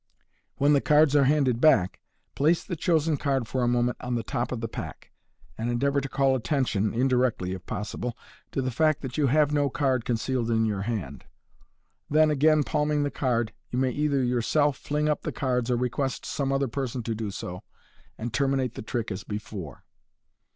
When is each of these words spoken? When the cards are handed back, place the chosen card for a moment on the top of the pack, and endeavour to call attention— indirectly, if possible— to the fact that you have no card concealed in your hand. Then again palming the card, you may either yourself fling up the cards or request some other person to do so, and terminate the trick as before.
When 0.55 0.73
the 0.73 0.81
cards 0.81 1.15
are 1.15 1.25
handed 1.25 1.61
back, 1.61 1.99
place 2.33 2.63
the 2.63 2.75
chosen 2.75 3.17
card 3.17 3.47
for 3.47 3.61
a 3.61 3.67
moment 3.67 3.97
on 4.01 4.15
the 4.15 4.23
top 4.23 4.51
of 4.51 4.59
the 4.59 4.67
pack, 4.67 5.11
and 5.59 5.69
endeavour 5.69 6.01
to 6.01 6.09
call 6.09 6.35
attention— 6.35 6.91
indirectly, 6.99 7.51
if 7.53 7.67
possible— 7.67 8.17
to 8.53 8.63
the 8.63 8.71
fact 8.71 9.01
that 9.01 9.19
you 9.19 9.27
have 9.27 9.53
no 9.53 9.69
card 9.69 10.03
concealed 10.03 10.49
in 10.49 10.65
your 10.65 10.81
hand. 10.81 11.25
Then 12.09 12.31
again 12.31 12.63
palming 12.63 13.03
the 13.03 13.11
card, 13.11 13.53
you 13.69 13.77
may 13.77 13.91
either 13.91 14.23
yourself 14.23 14.75
fling 14.75 15.07
up 15.07 15.21
the 15.21 15.31
cards 15.31 15.69
or 15.69 15.77
request 15.77 16.25
some 16.25 16.51
other 16.51 16.67
person 16.67 17.03
to 17.03 17.13
do 17.13 17.29
so, 17.29 17.61
and 18.17 18.33
terminate 18.33 18.73
the 18.73 18.81
trick 18.81 19.11
as 19.11 19.23
before. 19.23 19.83